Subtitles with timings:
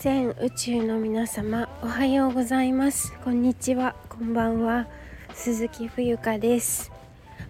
[0.00, 3.12] 全宇宙の皆様おはようございます。
[3.22, 3.94] こんにちは。
[4.08, 4.88] こんばんは。
[5.34, 6.90] 鈴木冬香です。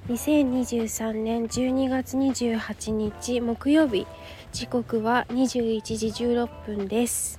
[0.09, 4.05] 2023年12月28日木曜日。
[4.51, 7.39] 時刻は21時16分です。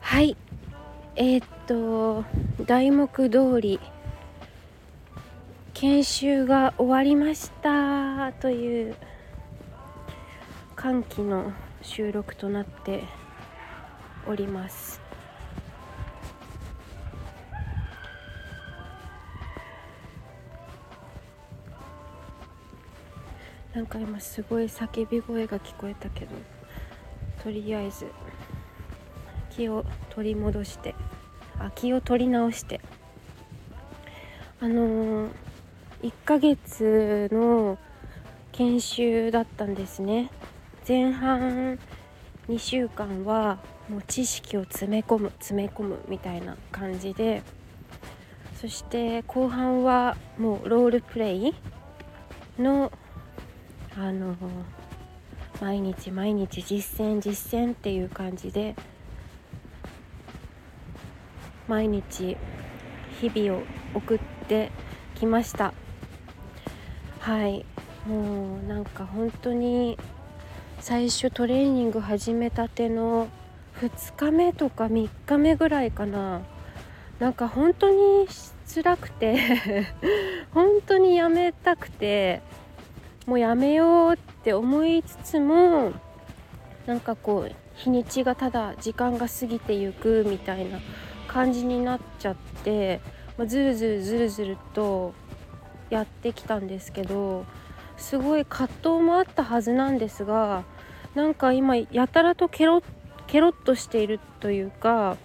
[0.00, 0.36] はい。
[1.16, 2.26] えー、っと
[2.66, 3.80] 題目通り
[5.72, 8.30] 研修が終わりました。
[8.42, 8.94] という
[10.76, 13.21] 歓喜の収録となって
[14.26, 15.00] おります。
[23.74, 26.32] なんか今すごい叫び声が聞こえたけど
[27.42, 28.06] とりあえず
[29.48, 30.94] 気を取り戻して
[31.58, 32.80] あ気を取り直して。
[34.62, 35.30] あのー、
[36.02, 37.78] 1ヶ月の
[38.52, 40.30] 研修だったんですね。
[40.86, 41.80] 前半
[42.52, 43.58] 2週間は
[43.88, 47.42] もう知識を詰め込む詰め込むみたいな感じで。
[48.62, 51.52] そして後半はもうロールプレイ
[52.60, 52.92] の
[53.96, 54.36] あの
[55.60, 58.76] 毎日毎日実践実践っていう感じで
[61.66, 62.36] 毎日
[63.20, 63.62] 日々を
[63.94, 64.70] 送って
[65.16, 65.74] きました。
[67.18, 67.66] はい。
[68.06, 69.98] もうなんか本当に
[70.82, 73.28] 最初トレーニング始めたての
[73.80, 76.42] 2日目とか3日目ぐらいかな。
[77.20, 78.26] なんか本当に
[78.66, 79.38] 辛くて
[80.52, 82.42] 本当にやめたくて
[83.26, 85.92] もうやめようって思いつつも
[86.84, 90.80] なんかこう日にちがただ時間が過ぎてゆくみたいな
[91.28, 93.00] 感じになっちゃって、
[93.38, 95.14] ま、ずるずるずるずると
[95.90, 97.46] やってきたんですけど
[98.02, 100.64] すごい葛藤もあったはずなんですが
[101.14, 102.82] なんか今やたらとケロ
[103.26, 105.16] ケロッとしているというか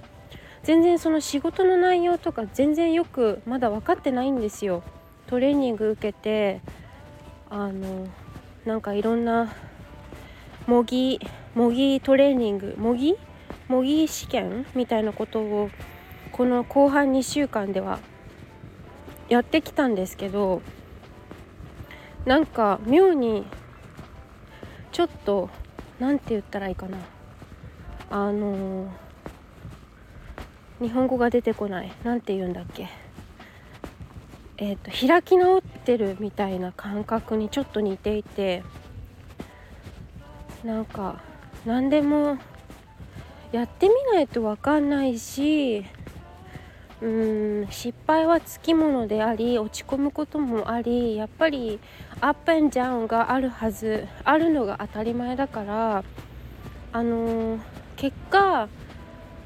[0.63, 4.83] 全然その仕事の内容とか全然よくまだ分かってないんですよ。
[5.27, 6.61] トレーニング受けて
[7.49, 8.07] あの
[8.65, 9.53] なんかいろんな
[10.67, 11.19] 模擬
[11.55, 13.15] 模擬トレーニング模擬
[13.67, 15.69] 模擬試験みたいなことを
[16.31, 17.99] この後半2週間では
[19.29, 20.61] やってきたんですけど
[22.27, 23.45] なんか妙に
[24.91, 25.49] ちょっと
[25.97, 26.97] 何て言ったらいいかな。
[28.09, 28.91] あの
[30.81, 31.91] 日本語が出てこない。
[32.03, 32.89] 何て言うんだっけ。
[34.57, 38.63] えっ、と開き直ってるみたいな感覚にちょっと似ていて。
[40.65, 41.21] なんか
[41.65, 42.37] 何でも
[43.53, 45.85] やってみないと分かんないし
[47.01, 51.79] うーん失敗はつきものであり落ち込むこともありやっぱり
[52.21, 56.03] アップンジャウンがあるはずあるのが当たり前だから
[56.91, 57.59] あのー、
[57.95, 58.69] 結果、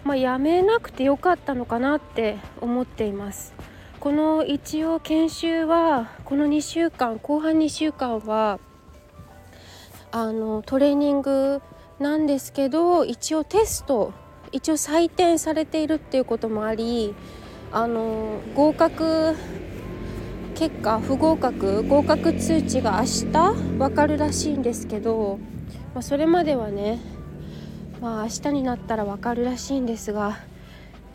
[0.03, 3.53] まあ、やめなくてよかったのかなって思っています。
[3.99, 8.59] この一応研修はこの2週間後半2週間は
[10.11, 11.61] あのトレーニング
[11.99, 14.11] なんですけど一応テスト
[14.51, 17.13] 一応採点されているっていうこともあり
[17.73, 19.33] あの合格
[20.55, 25.39] 結果不合格合格通知が明日分かるらしいんですけど、
[25.93, 26.99] まあ、それまではね
[28.01, 30.39] まあ明日になったら分かるらしいんですが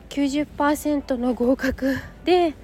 [0.08, 2.54] 90%の合格で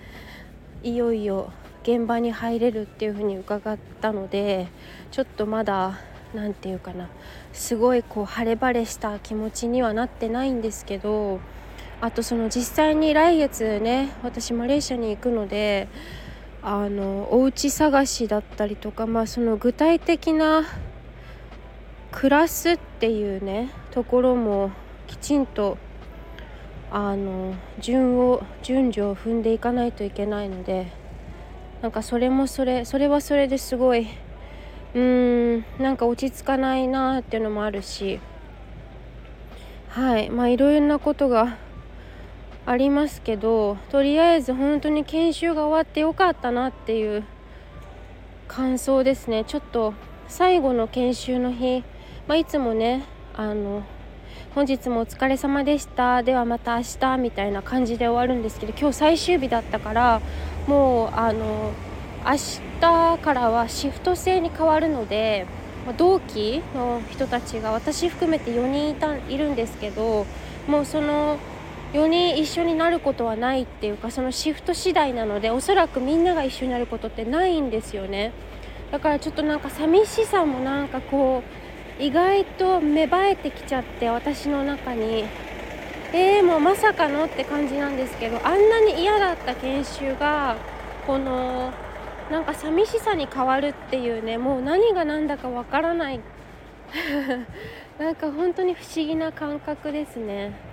[0.82, 1.52] いよいよ
[1.82, 4.69] 現場に入れるっていうふうに伺ったので
[5.10, 5.98] ちょっとまだ
[6.34, 7.10] 何て言うかな
[7.52, 11.41] すごいこう晴れ晴れした気持ちにはなってないんですけど
[12.02, 15.86] あとその実際に来月ね私マレーシアに行くので
[16.60, 20.64] あのお家探しだったりとかまあその具体的な
[22.10, 24.72] 暮らすっていうねところも
[25.06, 25.78] きちんと
[26.90, 30.88] あの順を順序を踏んでいかないといけないので
[31.82, 34.08] なんかそれもそれそれはそれですごい
[34.94, 38.19] うーんなんか落ち着かないなっていうのもあるし
[39.90, 41.58] はいまあいろいろなことが
[42.64, 47.25] ありますけどとりあえず本当に研修が終わってよかったなっていう
[48.47, 49.44] 感想ですね。
[49.44, 49.94] ちょっと
[50.29, 51.82] 最後の研修の日、
[52.29, 53.05] まあ、いつもね
[53.35, 53.82] あの
[54.55, 56.23] 本日もお疲れ様でした。
[56.23, 60.20] ではまた明日みたいな感じで終わるんですけど今日最終日だったから
[60.67, 61.73] もうあの
[62.25, 62.32] 明
[62.81, 65.47] 日からはシフト制に変わるので
[65.97, 70.26] 同期の人たちが私含めて4人いたいるんですけど
[70.69, 71.38] もうその
[71.92, 78.32] 4人一緒になることはないっていうかそのシフト次第なのでおそらくみんなが一緒になることってないんですよね。
[78.90, 81.42] だからちょっとなんか寂しさもなんかこ
[81.98, 85.24] う意外と芽生えてきちゃって私の中に。
[86.14, 90.56] えー、もうまさかのって感じなんですけどあんなに嫌だった研修が
[91.06, 91.72] この
[92.30, 96.20] なんか寂しさに変わるっていうねもう何が何だかわからない。
[97.98, 100.71] なんか本当に不思議な感覚ですね。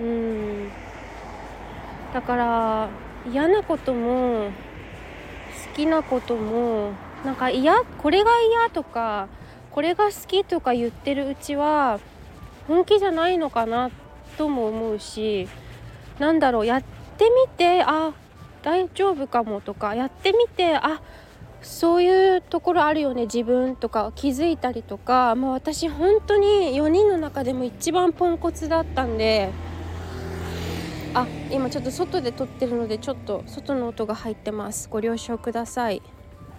[0.00, 0.70] うん。
[2.12, 2.88] だから
[3.30, 4.50] 嫌なことも
[5.70, 6.92] 好きなことも
[7.24, 9.28] なんか嫌これが嫌とか
[9.70, 12.00] これが好きとか言ってるうちは
[12.66, 13.90] 本気じゃないのかな
[14.36, 15.48] とも思うし
[16.18, 16.82] なんだろうやっ
[17.18, 18.12] てみてあ
[18.62, 21.00] 大丈夫かもとかやってみてあ
[21.62, 29.50] そういうところあるよね自分とか気づいたりとか、まあ、私本当に4人の中でも一番ポンコツだったんで
[31.52, 34.88] 今ちょっと外で撮ってるのでちょっと外の音が入ってます。
[34.88, 36.02] ご了承ください。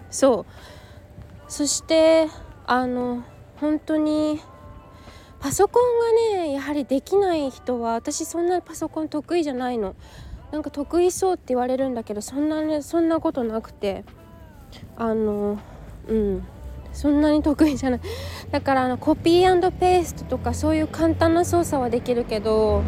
[0.10, 1.52] そう。
[1.52, 2.28] そして
[2.66, 3.24] あの
[3.58, 4.40] 本当に
[5.40, 9.96] パソコンがねやはりできない人は私そんなパソコン得意じゃないの。
[10.52, 14.04] なんか得意そうって言われるんだけどそんなねそんなことなくて
[14.98, 15.60] あの
[16.08, 16.44] うん。
[16.94, 18.02] そんなに得意じゃない。
[18.52, 22.84] だからあのコピーペーストとかそういう簡単な操作はできるけど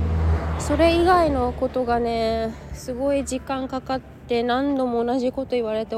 [0.59, 5.95] それ以外のことがねすごい時間かかって何度も同じこと言われて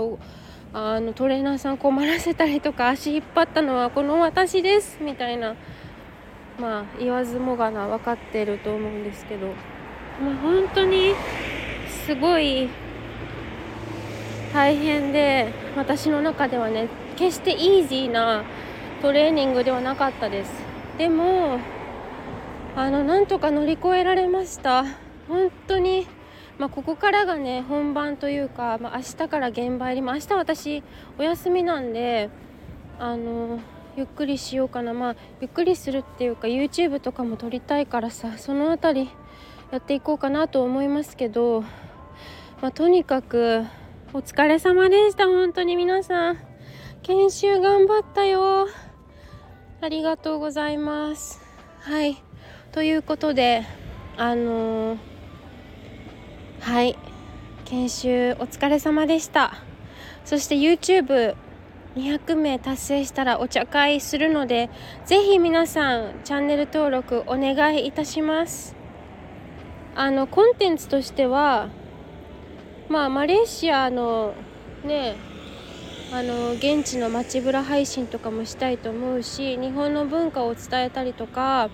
[0.73, 5.55] あのトレーナーさん困らせたりとか足引っ張ったのはこの私ですみたいな
[6.59, 9.47] まあ言わずもがな分かってると思うんですけど、
[10.21, 11.13] まあ、本当に
[12.05, 12.69] すごい
[14.53, 18.43] 大変で私の中ではね決してイージーな
[19.01, 20.51] トレーニングではなかったです。
[20.97, 21.59] でも
[22.75, 24.83] あのなんとか乗り越えられました。
[25.27, 26.07] 本当に
[26.57, 30.83] まあ、ここからがね本番というか、まあ、明日から現場入りも明日私
[31.17, 32.29] お休みなんで
[32.97, 33.59] あの
[33.97, 34.93] ゆっくりしようかな。
[34.93, 39.09] まあゆっくりするっていうか YouTube とかも撮りたいからさその辺り
[39.71, 41.61] やっていこうかなと思いますけど、
[42.61, 43.65] まあ、とにかく
[44.13, 45.27] お疲れ様でした。
[45.27, 46.37] 本当に皆さん
[47.03, 48.67] 研修頑張ったよ。
[49.81, 51.41] ありがとうございます。
[51.81, 52.17] はい。
[52.75, 53.63] ということで
[54.17, 54.97] あのー、
[56.59, 56.97] はい。
[57.63, 59.53] 研修お疲れ様でした。
[60.25, 61.37] そして YouTube
[61.95, 64.69] 200名達成したらお茶会するので
[65.05, 68.75] ぜひ皆さんチャンネル登録お願いいたします。
[69.95, 71.69] あのコンテンツとしては
[72.89, 74.33] まあマレーシアの
[74.83, 75.15] ね
[76.11, 81.69] あの現地の街ブラ配信とかもしたいと思うし日本の文化を伝えたりとか、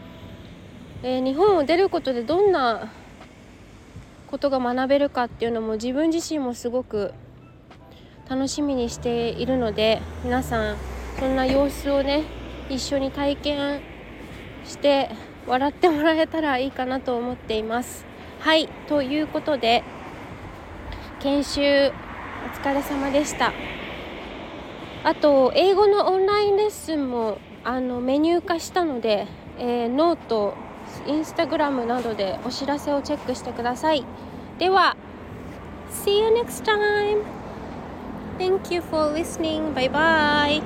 [1.04, 2.92] えー、日本を出ることでどんな
[4.28, 7.14] ことが学べるかっていうのも自分自身もすごく
[8.30, 10.78] 楽しみにしているので皆さん
[11.20, 12.24] そんな様子をね
[12.70, 13.82] 一緒に体験
[14.64, 15.10] して
[15.48, 18.06] 笑ってもらえたらいいかなと思っています。
[18.40, 19.84] はいということで
[21.20, 21.94] 研修お
[22.64, 23.54] 疲れ様でした。
[25.04, 29.28] あと英語のオンラインレッスンもあのメニュー化したので、
[29.58, 30.54] えー、ノート
[31.08, 34.06] インスタグラムなどでお知らせをチェックしてください
[34.60, 34.96] では
[35.92, 37.42] See you next time!
[38.42, 39.72] Thank you for listening.
[39.76, 40.62] Bye bye.